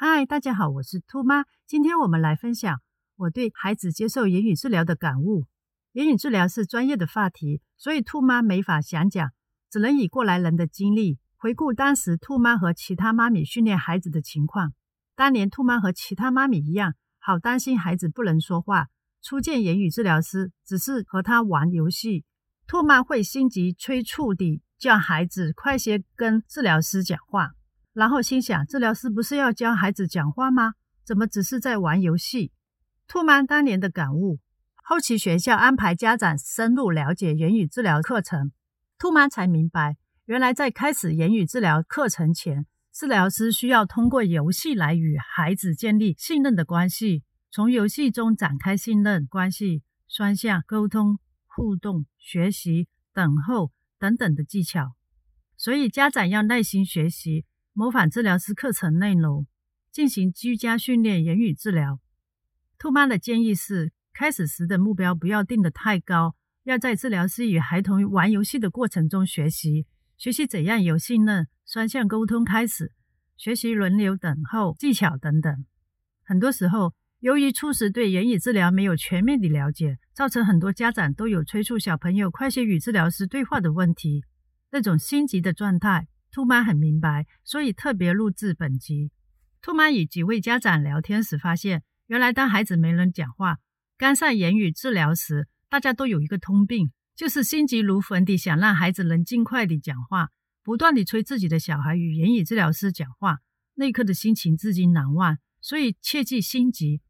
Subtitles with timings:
[0.00, 1.44] 嗨，大家好，我是兔妈。
[1.66, 2.80] 今天我们来分享
[3.16, 5.46] 我对孩子接受言语治疗的感悟。
[5.90, 9.32] 言语治疗是专业的话题，所以兔妈没法详讲，
[9.68, 14.72] 只能以过来人的经历回顾当时兔妈和其他妈咪训练孩子的情况。
[15.16, 18.86] 当年兔妈和其他妈咪一样，好担心孩子不能说话。
[19.20, 22.24] 初见言语治疗师，只是和他玩游戏，
[22.68, 27.50] 兔妈会心急催促地叫孩子快些跟治疗师讲话。
[27.98, 30.74] 然后心想，治疗师不是要教孩子讲话吗？
[31.04, 32.52] 怎么只是在玩游戏？
[33.08, 34.38] 兔妈当年的感悟，
[34.84, 38.52] 后期学校安排家长深入了解言语治疗课程，
[39.00, 54.94] 兔妈才明白，原来在开始言语治疗课程前，治疗师需要通过游戏来与孩子建立信任的关系，从游戏中展开信任关系、双向沟通、互动、学习、等候等等的技巧。
[55.56, 57.44] 所以家长要耐心学习。
[57.78, 59.46] 模仿治疗师课程内容，
[59.92, 62.00] 进行居家训练言语治疗。
[62.76, 72.90] 兔妈的建议是，开始时的目标不要定得太高，要在治疗师与孩童玩游戏的过程中学习，学习怎样由信任、双向沟通，开始
[73.36, 75.64] 学习轮流等候技巧等等。
[76.24, 84.24] 很多时候，由于初时对言语治疗没有全面的了解，造成很多家长都有催促小朋友快些与治疗师对话的问题，
[84.72, 86.08] 那种心急的状态。
[86.30, 89.10] 兔妈很明白，所以特别录制本集。
[89.60, 93.58] 兔妈与几位家长聊天时发现，原来当孩子没人讲话，
[93.96, 100.28] 刚上言语治疗时，大家都有一个通病，就是心急如焚地想让孩子能尽快地讲话，
[100.62, 103.38] 不断地催自己的小孩与言语治疗师讲话。
[103.74, 107.00] 那一刻的心情至今难忘，所以切记心急，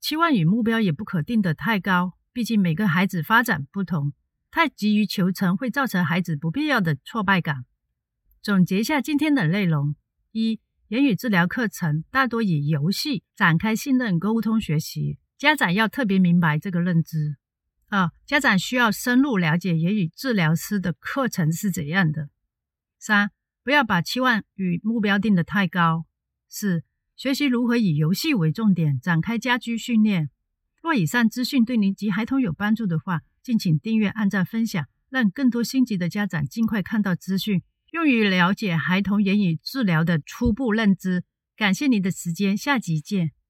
[0.00, 2.14] 期望与目标也不可定得太高。
[2.32, 4.12] 毕竟每个孩子发展不同，
[4.50, 7.64] 太急于求成会造成孩子不必要的挫败感。
[8.42, 9.94] 总结一下今天的内容：
[10.32, 17.36] 一、言语治疗课程大多以游戏展开信任沟通学习，家长要特别明白这个认知。
[17.90, 22.30] 二、家长需要深入了解言语治疗师的课程是怎样的。
[22.98, 23.30] 三、
[23.62, 26.06] 不要把期望与目标定得太高。
[26.48, 26.82] 四、
[27.16, 30.30] 学习如何以游戏为重点展开家居训练。
[30.82, 37.62] 若以上资讯对您及孩童有帮助的话，敬请订阅、按赞、分享，让更多心急的家长尽快看到资讯。
[37.92, 41.24] 用于了解孩童言语治疗的初步认知。
[41.56, 43.32] 感谢您的时间，下集见。